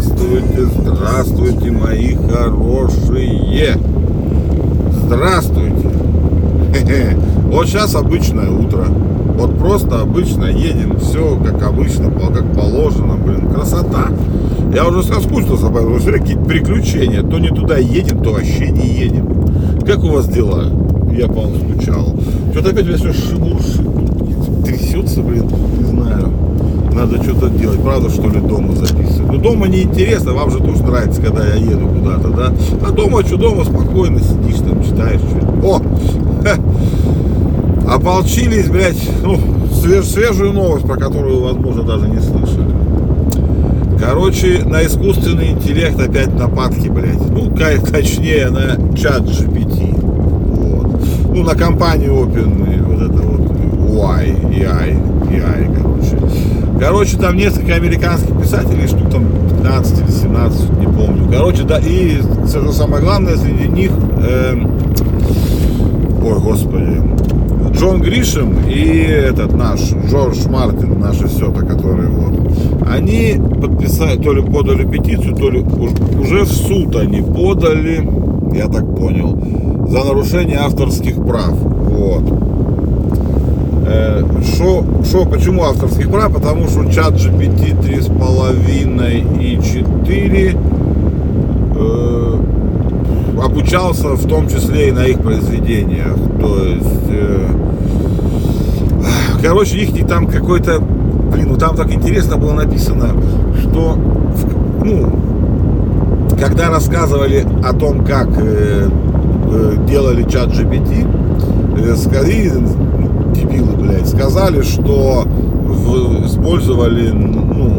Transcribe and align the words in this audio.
Здравствуйте, 0.00 0.64
здравствуйте, 0.78 1.70
мои 1.72 2.14
хорошие. 2.14 3.76
Здравствуйте. 5.04 5.90
Вот 7.50 7.66
сейчас 7.66 7.94
обычное 7.94 8.48
утро. 8.48 8.86
Вот 9.36 9.58
просто 9.58 10.00
обычно 10.00 10.44
едем, 10.44 10.98
все 11.00 11.36
как 11.44 11.62
обычно, 11.64 12.10
как 12.10 12.54
положено, 12.54 13.16
блин, 13.16 13.50
красота. 13.50 14.06
Я 14.72 14.86
уже 14.86 15.02
соскучился, 15.02 15.66
потому 15.66 15.98
что 15.98 16.12
какие-то 16.12 16.44
приключения. 16.44 17.22
То 17.22 17.38
не 17.38 17.48
туда 17.48 17.76
едем, 17.76 18.22
то 18.22 18.32
вообще 18.32 18.70
не 18.70 18.86
едем. 18.86 19.28
Как 19.84 20.02
у 20.04 20.08
вас 20.08 20.28
дела? 20.28 20.72
Я, 21.12 21.26
по-моему, 21.26 21.74
скучал. 21.74 22.16
Что-то 22.52 22.70
опять 22.70 22.86
меня 22.86 22.96
все 22.96 23.12
шебуршит. 23.12 24.64
Трясется, 24.64 25.20
блин. 25.20 25.50
Надо 27.00 27.22
что-то 27.22 27.48
делать. 27.48 27.80
Правда, 27.82 28.10
что 28.10 28.28
ли, 28.28 28.40
дома 28.40 28.74
записывать? 28.74 29.32
Ну, 29.32 29.38
дома 29.38 29.68
неинтересно, 29.68 30.34
вам 30.34 30.50
же 30.50 30.58
тоже 30.58 30.82
нравится, 30.82 31.22
когда 31.22 31.46
я 31.46 31.54
еду 31.54 31.88
куда-то, 31.88 32.28
да? 32.28 32.52
А 32.86 32.90
дома 32.90 33.24
что, 33.24 33.38
дома 33.38 33.64
спокойно 33.64 34.20
сидишь, 34.20 34.58
там, 34.58 34.84
читаешь 34.84 35.20
что-то. 35.20 35.66
О! 35.66 35.80
Ополчились, 37.94 38.68
блядь, 38.68 39.00
ну, 39.22 39.38
свеж, 39.80 40.04
свежую 40.04 40.52
новость, 40.52 40.84
про 40.84 40.96
которую, 40.96 41.42
возможно, 41.42 41.84
даже 41.84 42.06
не 42.06 42.20
слышали. 42.20 42.68
Короче, 43.98 44.62
на 44.66 44.84
искусственный 44.84 45.52
интеллект 45.52 45.98
опять 45.98 46.38
нападки, 46.38 46.88
блядь. 46.88 47.30
Ну, 47.30 47.50
точнее, 47.90 48.50
на 48.50 48.76
чат 48.94 49.22
GPT. 49.22 49.98
Вот. 49.98 51.00
Ну, 51.34 51.44
на 51.44 51.54
компанию 51.54 52.12
Open, 52.12 52.84
вот 52.84 53.00
это 53.00 53.22
вот, 53.22 53.50
Y, 53.88 54.36
EI, 54.52 55.30
EI, 55.30 55.74
короче. 55.74 56.59
Короче, 56.80 57.18
там 57.18 57.36
несколько 57.36 57.74
американских 57.74 58.40
писателей, 58.40 58.86
штук 58.88 59.10
там 59.10 59.26
15 59.58 60.00
или 60.00 60.10
17, 60.10 60.78
не 60.78 60.86
помню. 60.86 61.30
Короче, 61.30 61.62
да, 61.64 61.78
и 61.78 62.22
что 62.48 62.72
самое 62.72 63.02
главное, 63.02 63.36
среди 63.36 63.68
них, 63.68 63.90
э, 64.16 64.54
ой, 66.24 66.40
господи, 66.40 67.02
Джон 67.72 68.00
Гришем 68.00 68.56
и 68.66 68.80
этот 68.80 69.52
наш 69.52 69.80
Джордж 70.08 70.48
Мартин, 70.48 70.98
наше 70.98 71.28
все-то, 71.28 71.66
который 71.66 72.08
вот, 72.08 72.50
они 72.88 73.38
подписали, 73.60 74.18
то 74.18 74.32
ли 74.32 74.40
подали 74.40 74.84
петицию, 74.84 75.36
то 75.36 75.50
ли 75.50 75.60
уже 75.60 76.44
в 76.44 76.50
суд 76.50 76.96
они 76.96 77.20
подали, 77.20 78.08
я 78.54 78.68
так 78.68 78.96
понял, 78.96 79.38
за 79.86 80.02
нарушение 80.02 80.56
авторских 80.56 81.16
прав. 81.16 81.52
Вот. 81.52 82.49
Что, 83.90 84.84
э, 84.84 85.04
что, 85.04 85.24
почему 85.24 85.64
авторских 85.64 86.10
прав? 86.10 86.32
Потому 86.32 86.68
что 86.68 86.84
чат 86.92 87.14
GPT 87.14 87.76
3,5 87.80 89.40
и 89.40 89.60
4 89.60 90.56
э, 91.74 92.34
обучался 93.42 94.10
в 94.10 94.28
том 94.28 94.48
числе 94.48 94.90
и 94.90 94.92
на 94.92 95.04
их 95.06 95.20
произведениях. 95.20 96.14
То 96.40 96.64
есть 96.64 97.08
э, 97.08 97.48
Короче, 99.42 99.78
их 99.78 100.06
там 100.06 100.26
какой-то, 100.26 100.78
блин, 100.78 101.48
ну 101.48 101.56
там 101.56 101.74
так 101.74 101.90
интересно 101.92 102.36
было 102.36 102.52
написано, 102.52 103.16
что, 103.60 103.96
ну, 104.84 105.10
когда 106.38 106.68
рассказывали 106.68 107.46
о 107.64 107.72
том, 107.72 108.04
как 108.04 108.28
делали 109.86 110.24
чат 110.24 110.50
GPT, 110.50 111.06
ну, 112.60 113.09
дебилы, 113.40 113.72
блядь, 113.76 114.08
сказали, 114.08 114.62
что 114.62 115.24
использовали, 116.24 117.10
ну, 117.10 117.70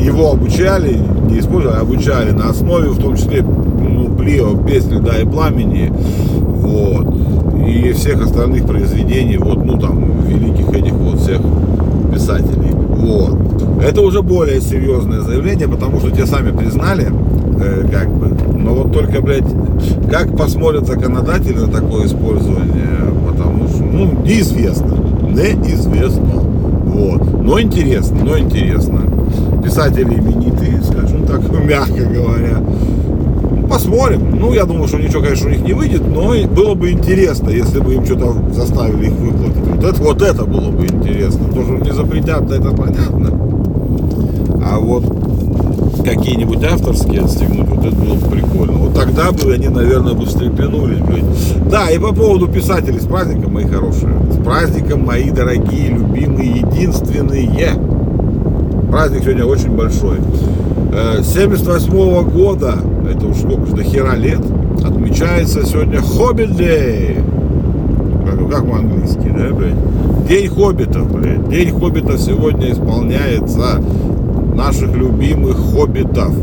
его 0.00 0.32
обучали, 0.32 0.98
не 1.30 1.38
использовали, 1.38 1.78
а 1.78 1.80
обучали 1.82 2.30
на 2.30 2.50
основе, 2.50 2.90
в 2.90 2.98
том 2.98 3.16
числе, 3.16 3.42
ну, 3.42 4.14
Плио, 4.16 4.56
песни 4.56 4.98
«Да 4.98 5.18
и 5.18 5.24
пламени», 5.24 5.92
вот, 6.38 7.06
и 7.66 7.92
всех 7.92 8.22
остальных 8.22 8.66
произведений, 8.66 9.38
вот, 9.38 9.64
ну, 9.64 9.78
там, 9.78 10.22
великих 10.26 10.70
этих 10.72 10.92
вот 10.92 11.20
всех 11.20 11.40
писателей. 12.12 12.72
Вот. 12.72 13.38
Это 13.82 14.00
уже 14.02 14.22
более 14.22 14.60
серьезное 14.60 15.20
заявление, 15.20 15.68
потому 15.68 15.98
что 15.98 16.10
те 16.10 16.26
сами 16.26 16.56
признали, 16.56 17.10
э, 17.62 17.88
как 17.90 18.08
бы, 18.10 18.28
но 18.58 18.74
вот 18.74 18.92
только, 18.92 19.20
блядь, 19.20 19.44
как 20.10 20.36
посмотрят 20.36 20.86
законодатели 20.86 21.58
на 21.58 21.68
такое 21.68 22.06
использование, 22.06 23.12
потому 23.28 23.68
что, 23.68 23.82
ну, 23.82 24.12
неизвестно, 24.24 24.96
неизвестно, 25.28 26.42
вот, 26.92 27.42
но 27.42 27.60
интересно, 27.60 28.18
но 28.22 28.38
интересно. 28.38 29.00
Писатели 29.62 30.14
именитые, 30.14 30.82
скажем 30.82 31.24
так, 31.26 31.40
мягко 31.64 32.04
говоря, 32.04 32.58
посмотрим. 33.72 34.38
Ну, 34.38 34.52
я 34.52 34.64
думаю, 34.64 34.88
что 34.88 34.98
ничего, 34.98 35.22
конечно, 35.22 35.48
у 35.48 35.50
них 35.50 35.62
не 35.62 35.72
выйдет, 35.72 36.02
но 36.06 36.34
было 36.48 36.74
бы 36.74 36.90
интересно, 36.90 37.48
если 37.48 37.80
бы 37.80 37.94
им 37.94 38.04
что-то 38.04 38.34
заставили 38.52 39.06
их 39.06 39.12
выплатить. 39.12 39.62
Вот 39.64 39.84
это, 39.84 40.02
вот 40.02 40.22
это 40.22 40.44
было 40.44 40.70
бы 40.70 40.84
интересно. 40.84 41.46
То, 41.54 41.62
что 41.62 41.72
не 41.78 41.92
запретят, 41.92 42.50
это 42.50 42.70
понятно. 42.70 43.30
А 44.64 44.78
вот 44.78 45.21
какие-нибудь 46.02 46.62
авторские 46.64 47.22
отстегнуть, 47.22 47.68
вот 47.68 47.84
это 47.84 47.94
было 47.94 48.14
бы 48.14 48.30
прикольно. 48.30 48.78
Вот 48.78 48.94
тогда 48.94 49.32
бы 49.32 49.52
они, 49.52 49.68
наверное, 49.68 50.14
бы 50.14 50.26
встрепенулись, 50.26 50.98
блядь. 50.98 51.70
Да, 51.70 51.90
и 51.90 51.98
по 51.98 52.14
поводу 52.14 52.48
писателей, 52.48 53.00
с 53.00 53.06
праздником, 53.06 53.54
мои 53.54 53.66
хорошие. 53.66 54.12
С 54.30 54.42
праздником, 54.44 55.04
мои 55.04 55.30
дорогие, 55.30 55.90
любимые, 55.90 56.60
единственные. 56.60 57.70
Праздник 58.90 59.22
сегодня 59.22 59.44
очень 59.44 59.70
большой. 59.74 60.18
78 61.22 61.88
э, 61.88 61.96
-го 61.96 62.30
года 62.30 62.74
это 63.10 63.26
уж 63.26 63.38
сколько 63.38 63.66
же, 63.66 63.76
до 63.76 63.82
хера 63.82 64.14
лет, 64.14 64.40
отмечается 64.84 65.64
сегодня 65.66 66.00
Хоббит 66.00 66.56
Дэй. 66.56 67.18
Как, 68.24 68.50
как 68.50 68.70
по-английски, 68.70 69.32
да, 69.36 69.54
блядь? 69.54 70.28
День 70.28 70.48
хоббитов, 70.48 71.12
блядь. 71.12 71.48
День 71.48 71.70
хоббитов 71.70 72.20
сегодня 72.20 72.70
исполняется 72.70 73.82
наших 74.54 74.94
любимых 74.94 75.56
хоббитов. 75.56 76.34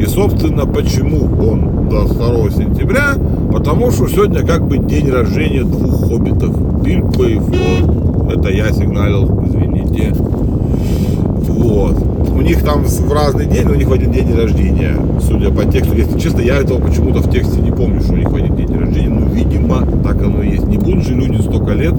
И, 0.00 0.06
собственно, 0.06 0.66
почему 0.66 1.28
он 1.48 1.88
до 1.88 2.04
2 2.04 2.50
сентября? 2.50 3.14
Потому 3.52 3.90
что 3.90 4.08
сегодня 4.08 4.44
как 4.44 4.66
бы 4.66 4.78
день 4.78 5.10
рождения 5.10 5.62
двух 5.62 6.08
хоббитов. 6.08 6.82
Бильбо 6.82 7.24
и 7.24 7.38
Фрод. 7.38 8.32
Это 8.32 8.48
я 8.50 8.72
сигналил, 8.72 9.44
извините. 9.46 10.12
Вот. 10.14 11.96
У 12.34 12.40
них 12.40 12.62
там 12.64 12.82
в 12.84 13.12
разный 13.12 13.46
день, 13.46 13.68
у 13.68 13.74
них 13.74 13.88
в 13.88 13.92
один 13.92 14.10
день 14.10 14.34
рождения, 14.34 14.96
судя 15.20 15.50
по 15.50 15.64
тексту. 15.64 15.94
Если 15.94 16.18
честно, 16.18 16.40
я 16.40 16.56
этого 16.56 16.80
почему-то 16.80 17.20
в 17.20 17.30
тексте 17.30 17.60
не 17.60 17.70
помню, 17.70 18.00
что 18.00 18.14
у 18.14 18.16
них 18.16 18.30
в 18.30 18.34
один 18.34 18.56
день 18.56 18.76
рождения. 18.76 19.10
Ну, 19.10 19.26
видимо, 19.26 19.86
так 20.02 20.22
оно 20.22 20.42
и 20.42 20.50
есть. 20.50 20.66
Не 20.66 20.78
будут 20.78 21.04
же 21.04 21.14
люди 21.14 21.40
столько 21.40 21.72
лет 21.72 21.94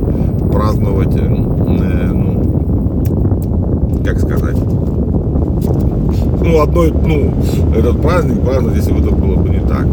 праздновать, 0.51 1.15
э, 1.15 1.27
ну, 1.27 2.41
как 4.03 4.19
сказать, 4.19 4.57
ну, 6.43 6.61
одной, 6.61 6.91
ну, 6.91 7.33
этот 7.75 8.01
праздник 8.01 8.41
праздновать, 8.41 8.77
если 8.77 8.91
бы 8.91 8.99
это 8.99 9.15
было 9.15 9.35
бы 9.35 9.49
не 9.49 9.61
так. 9.61 9.85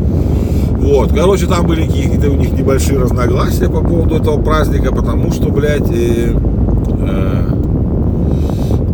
Вот, 0.80 1.12
короче, 1.12 1.46
там 1.46 1.66
были 1.66 1.86
какие-то 1.86 2.30
у 2.30 2.34
них 2.34 2.52
небольшие 2.52 2.98
разногласия 2.98 3.68
по 3.68 3.80
поводу 3.80 4.16
этого 4.16 4.42
праздника, 4.42 4.92
потому 4.92 5.30
что, 5.30 5.50
блядь, 5.50 5.90
э, 5.90 6.34
э, 6.98 7.42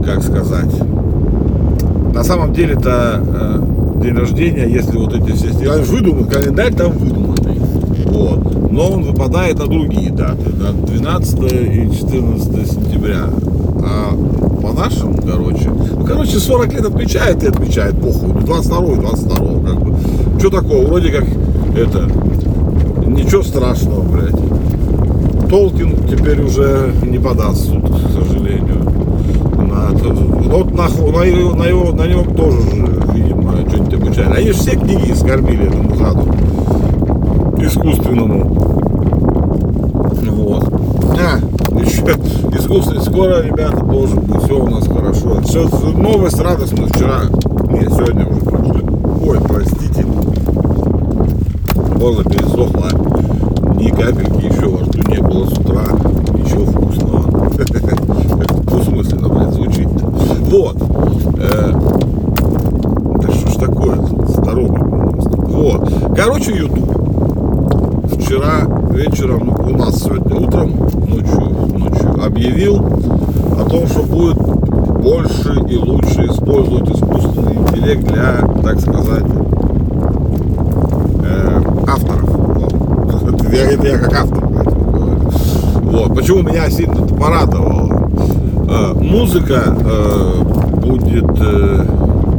как 0.05 0.23
сказать, 0.23 0.73
на 2.13 2.25
самом 2.25 2.53
деле 2.53 2.75
это 2.75 3.23
э, 3.25 4.03
день 4.03 4.15
рождения, 4.15 4.69
если 4.69 4.97
вот 4.99 5.15
эти 5.15 5.33
все 5.33 5.53
стихи, 5.53 5.69
выдуман, 5.91 6.27
календарь 6.27 6.75
там 6.75 6.93
выдуманный, 6.93 7.59
вот, 8.07 8.71
но 8.71 8.91
он 8.91 9.03
выпадает 9.05 9.59
на 9.59 9.67
другие 9.67 10.11
даты, 10.11 10.51
на 10.55 10.73
12 10.73 11.53
и 11.53 11.91
14 11.97 12.73
сентября, 12.73 13.29
а 13.87 14.13
по 14.61 14.73
нашему, 14.73 15.17
короче, 15.23 15.71
ну, 15.71 16.05
короче, 16.05 16.39
40 16.39 16.73
лет 16.73 16.87
отмечает 16.87 17.43
и 17.45 17.47
отмечает, 17.47 17.95
похуй, 18.01 18.33
22 18.43 18.93
и 18.93 18.97
22 18.97 19.37
как 19.37 19.81
бы, 19.81 19.95
что 20.39 20.51
такого, 20.51 20.87
вроде 20.87 21.11
как, 21.11 21.25
это, 21.77 22.09
ничего 23.07 23.43
страшного, 23.43 24.03
блядь. 24.03 25.49
Толкин 25.49 25.97
теперь 26.09 26.43
уже 26.43 26.93
не 27.05 27.19
подаст 27.19 27.67
суд, 27.67 27.85
к 27.85 28.13
сожалению. 28.13 28.83
А, 29.73 29.93
вот 29.93 30.73
на, 30.73 30.89
на, 30.89 31.23
его, 31.23 31.55
на, 31.55 31.65
его, 31.65 31.93
на 31.93 32.07
него 32.07 32.25
тоже, 32.35 32.59
видимо, 33.15 33.53
что-нибудь 33.69 33.95
обучали. 33.95 34.35
Они 34.35 34.49
же 34.49 34.55
все 34.55 34.73
книги 34.73 35.13
скормили 35.13 35.69
этому 35.69 35.95
заду 35.97 36.29
искусственному. 37.61 38.45
Вот. 40.31 40.73
А, 41.19 41.39
еще 41.81 42.03
искусственный. 42.59 43.03
Скоро, 43.03 43.43
ребята, 43.43 43.79
тоже 43.79 44.17
будет 44.17 44.43
все 44.43 44.59
у 44.59 44.69
нас 44.69 44.87
хорошо. 44.87 45.41
Все, 45.43 45.69
новость 45.93 46.41
радостная 46.41 46.87
вчера. 46.87 47.23
Нет, 47.71 47.93
сегодня 47.93 48.27
уже 48.27 48.41
прошли. 48.41 48.83
Ой, 49.27 49.39
простите. 49.47 50.05
Горло 51.99 52.25
пересохло. 52.25 52.89
Ни 53.79 53.89
капельки 53.89 54.47
еще 54.47 54.69
во 54.69 54.79
рту 54.79 54.99
не 55.09 55.21
было 55.21 55.47
с 55.47 55.53
утра. 55.59 55.85
Ничего 56.35 56.65
вкусного. 56.67 57.25
Вот. 60.47 60.77
Э, 61.39 61.73
да 63.21 63.29
что 63.33 63.49
ж 63.49 63.55
такое? 63.57 63.97
Здоровый. 64.29 64.81
Вот. 65.49 65.93
Короче, 66.17 66.53
YouTube. 66.57 66.89
Вчера 68.15 68.61
вечером, 68.91 69.49
у 69.51 69.71
нас 69.77 70.03
сегодня 70.03 70.37
утром, 70.37 70.71
ночью 71.09 71.46
объявил 72.27 72.77
о 72.77 73.69
том, 73.69 73.87
что 73.87 74.03
будет 74.03 74.37
больше 74.37 75.55
и 75.69 75.77
лучше 75.77 76.27
использовать 76.27 76.91
искусственный 76.91 77.55
интеллект 77.55 78.05
для, 78.05 78.41
так 78.63 78.81
сказать, 78.81 79.25
э, 81.23 81.63
авторов. 81.87 82.31
Это, 83.43 83.57
я, 83.57 83.71
я 83.71 83.99
как 83.99 84.13
автор. 84.13 84.45
Вот. 85.83 86.15
Почему 86.15 86.43
меня 86.43 86.69
сильно 86.69 87.07
порадовало? 87.07 88.11
Э, 88.69 88.93
музыка 88.95 89.63
э, 89.67 90.43
будет 90.83 91.31
э, 91.41 91.85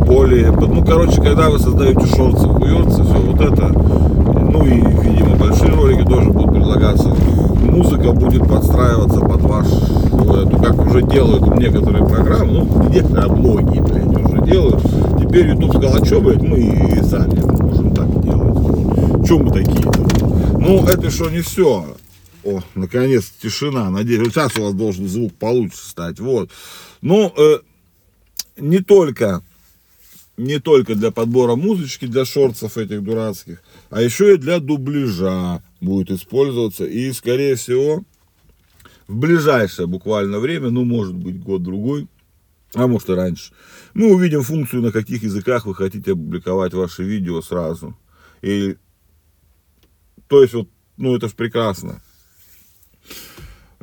более... 0.06 0.52
Ну, 0.52 0.84
короче, 0.86 1.22
когда 1.22 1.50
вы 1.50 1.60
создаете 1.60 2.06
шорцы, 2.08 2.48
хуерцы, 2.48 3.04
все 3.04 3.20
вот 3.20 3.42
это, 3.42 3.68
ну 3.68 4.66
и, 4.66 4.82
видимо, 5.02 5.36
большие 5.36 5.72
ролики 5.74 6.04
тоже 6.04 6.30
будут 6.30 6.47
предлагаться, 6.68 7.10
музыка 7.10 8.12
будет 8.12 8.48
подстраиваться 8.48 9.22
под 9.22 9.42
ваш, 9.42 9.68
эту, 9.68 10.58
как 10.62 10.86
уже 10.86 11.02
делают 11.02 11.58
некоторые 11.58 12.06
программы, 12.06 12.66
ну, 12.66 13.18
а 13.18 13.28
многие, 13.30 13.82
блядь, 13.82 14.26
уже 14.26 14.46
делают. 14.46 14.82
Теперь 15.22 15.48
YouTube 15.48 15.76
сказал, 15.76 16.02
а 16.02 16.06
что, 16.06 16.22
блядь, 16.22 16.42
мы 16.42 16.60
и 16.60 17.04
сами 17.04 17.40
можем 17.62 17.94
так 17.94 18.22
делать. 18.22 19.28
Чем 19.28 19.46
мы 19.46 19.52
такие-то? 19.52 20.58
Ну, 20.60 20.86
это 20.86 21.10
что 21.10 21.30
не 21.30 21.42
все. 21.42 21.86
О, 22.44 22.60
наконец 22.76 23.32
тишина. 23.42 23.90
Надеюсь, 23.90 24.34
сейчас 24.34 24.58
у 24.58 24.64
вас 24.64 24.74
должен 24.74 25.08
звук 25.08 25.34
получше 25.36 25.78
стать. 25.78 26.20
Вот. 26.20 26.50
Ну, 27.02 27.34
э, 27.38 27.60
не 28.58 28.80
только 28.80 29.42
не 30.38 30.60
только 30.60 30.94
для 30.96 31.12
подбора 31.12 31.56
музычки, 31.56 32.06
для 32.06 32.24
шорцев 32.24 32.78
этих 32.78 33.04
дурацких, 33.04 33.62
а 33.90 34.02
еще 34.02 34.36
и 34.36 34.38
для 34.38 34.60
дубляжа 34.60 35.64
будет 35.82 36.12
использоваться. 36.12 36.86
И, 36.86 37.12
скорее 37.12 37.56
всего, 37.56 38.04
в 39.08 39.18
ближайшее 39.18 39.88
буквально 39.88 40.40
время, 40.40 40.70
ну, 40.70 40.86
может 40.86 41.16
быть, 41.16 41.42
год-другой, 41.42 42.08
а 42.76 42.86
может 42.86 43.10
и 43.10 43.14
раньше, 43.14 43.52
мы 43.96 44.14
увидим 44.14 44.44
функцию, 44.44 44.84
на 44.84 44.92
каких 44.92 45.24
языках 45.24 45.66
вы 45.66 45.74
хотите 45.74 46.12
опубликовать 46.12 46.74
ваши 46.74 47.04
видео 47.04 47.42
сразу. 47.42 47.98
И, 48.44 48.76
то 50.28 50.42
есть, 50.44 50.54
вот, 50.54 50.70
ну, 50.98 51.16
это 51.16 51.30
же 51.30 51.34
прекрасно. 51.34 52.02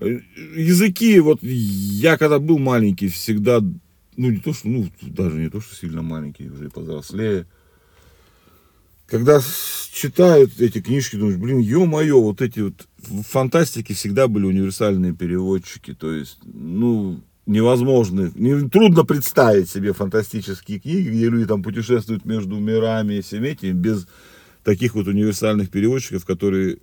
Языки, 0.00 1.19
вот, 1.19 1.43
я 1.43 2.17
когда 2.17 2.39
был 2.39 2.59
маленький, 2.59 3.09
всегда 3.09 3.61
ну 4.16 4.31
не 4.31 4.38
то, 4.38 4.52
что, 4.52 4.69
ну 4.69 4.90
даже 5.02 5.37
не 5.38 5.50
то, 5.50 5.61
что 5.61 5.75
сильно 5.75 6.02
маленький, 6.02 6.49
уже 6.49 6.70
повзрослее. 6.70 7.46
Когда 9.06 9.40
читают 9.93 10.61
эти 10.61 10.81
книжки, 10.81 11.16
думаешь, 11.16 11.37
блин, 11.37 11.58
ё-моё, 11.58 12.20
вот 12.20 12.40
эти 12.40 12.61
вот 12.61 12.87
фантастики 13.28 13.93
всегда 13.93 14.28
были 14.28 14.46
универсальные 14.46 15.12
переводчики, 15.14 15.94
то 15.94 16.11
есть, 16.11 16.38
ну, 16.43 17.20
невозможно, 17.46 18.32
не, 18.34 18.69
трудно 18.69 19.05
представить 19.05 19.69
себе 19.69 19.93
фантастические 19.93 20.81
книги, 20.81 21.08
где 21.11 21.28
люди 21.28 21.46
там 21.46 21.62
путешествуют 21.62 22.25
между 22.25 22.58
мирами 22.58 23.14
и 23.14 23.20
всеми 23.20 23.49
этими, 23.49 23.72
без 23.72 24.06
таких 24.64 24.94
вот 24.94 25.06
универсальных 25.06 25.70
переводчиков, 25.70 26.25
которые 26.25 26.78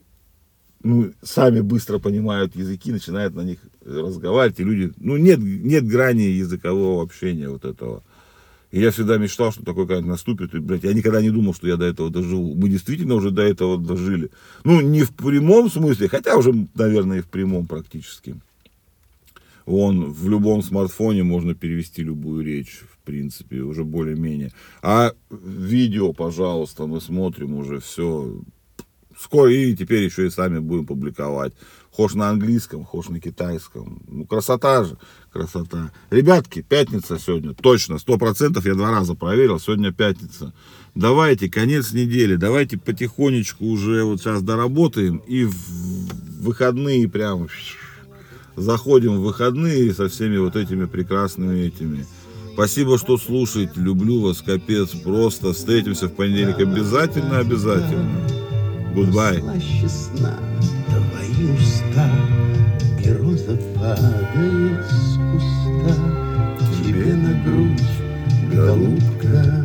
ну, 0.83 1.11
сами 1.21 1.61
быстро 1.61 1.99
понимают 1.99 2.55
языки, 2.55 2.91
начинают 2.91 3.35
на 3.35 3.41
них 3.41 3.59
разговаривать, 3.85 4.59
и 4.59 4.63
люди, 4.63 4.93
ну, 4.97 5.17
нет, 5.17 5.39
нет 5.39 5.87
грани 5.87 6.23
языкового 6.23 7.03
общения 7.03 7.49
вот 7.49 7.65
этого. 7.65 8.03
И 8.71 8.79
я 8.79 8.91
всегда 8.91 9.17
мечтал, 9.17 9.51
что 9.51 9.65
такое 9.65 9.85
когда 9.85 10.07
наступит, 10.07 10.55
и, 10.55 10.59
блядь, 10.59 10.83
я 10.83 10.93
никогда 10.93 11.21
не 11.21 11.29
думал, 11.29 11.53
что 11.53 11.67
я 11.67 11.75
до 11.75 11.85
этого 11.85 12.09
доживу. 12.09 12.55
Мы 12.55 12.69
действительно 12.69 13.15
уже 13.15 13.29
до 13.31 13.41
этого 13.41 13.77
дожили. 13.77 14.31
Ну, 14.63 14.79
не 14.79 15.03
в 15.03 15.11
прямом 15.11 15.69
смысле, 15.69 16.07
хотя 16.07 16.37
уже, 16.37 16.53
наверное, 16.73 17.19
и 17.19 17.21
в 17.21 17.27
прямом 17.27 17.67
практически. 17.67 18.39
Вон, 19.65 20.11
в 20.11 20.29
любом 20.29 20.63
смартфоне 20.63 21.23
можно 21.23 21.53
перевести 21.53 22.01
любую 22.01 22.45
речь, 22.45 22.81
в 22.93 23.05
принципе, 23.05 23.59
уже 23.59 23.83
более-менее. 23.83 24.51
А 24.81 25.11
видео, 25.29 26.13
пожалуйста, 26.13 26.87
мы 26.87 27.01
смотрим 27.01 27.55
уже 27.55 27.79
все 27.79 28.41
скоро 29.21 29.53
и 29.53 29.75
теперь 29.75 30.03
еще 30.03 30.27
и 30.27 30.29
сами 30.29 30.59
будем 30.59 30.85
публиковать. 30.85 31.53
Хошь 31.91 32.13
на 32.13 32.29
английском, 32.29 32.85
хошь 32.85 33.09
на 33.09 33.19
китайском. 33.19 34.01
Ну, 34.07 34.25
красота 34.25 34.85
же, 34.85 34.97
красота. 35.31 35.91
Ребятки, 36.09 36.62
пятница 36.62 37.19
сегодня, 37.19 37.53
точно, 37.53 38.00
сто 38.00 38.18
процентов, 38.18 38.65
я 38.65 38.75
два 38.75 38.91
раза 38.91 39.13
проверил, 39.13 39.59
сегодня 39.59 39.91
пятница. 39.91 40.53
Давайте, 40.95 41.50
конец 41.50 41.91
недели, 41.91 42.35
давайте 42.35 42.77
потихонечку 42.77 43.65
уже 43.65 44.03
вот 44.03 44.21
сейчас 44.21 44.41
доработаем 44.41 45.18
и 45.27 45.44
в 45.44 45.56
выходные 46.41 47.07
прям 47.09 47.47
заходим 48.56 49.17
в 49.17 49.24
выходные 49.24 49.94
со 49.94 50.09
всеми 50.09 50.38
вот 50.38 50.56
этими 50.56 50.85
прекрасными 50.85 51.59
этими. 51.59 52.06
Спасибо, 52.53 52.97
что 52.97 53.17
слушаете. 53.17 53.74
Люблю 53.77 54.21
вас, 54.21 54.41
капец, 54.41 54.89
просто. 54.89 55.53
Встретимся 55.53 56.07
в 56.07 56.13
понедельник 56.13 56.59
обязательно, 56.59 57.39
обязательно. 57.39 58.40
Слаще 58.93 59.89
сна 59.89 60.38
твои 60.89 61.51
уста, 61.53 62.09
И 63.03 63.09
роза 63.09 63.57
падает 63.75 64.85
с 64.85 65.15
куста 65.31 65.95
Тебе 66.83 67.13
на 67.13 67.33
грудь, 67.43 67.81
голубка. 68.53 69.60